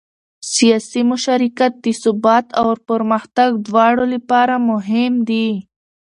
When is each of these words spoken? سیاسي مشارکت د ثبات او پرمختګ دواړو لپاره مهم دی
سیاسي 0.53 1.01
مشارکت 1.11 1.71
د 1.83 1.87
ثبات 2.03 2.45
او 2.61 2.67
پرمختګ 2.89 3.49
دواړو 3.67 4.05
لپاره 4.13 4.55
مهم 4.69 5.13
دی 5.29 5.47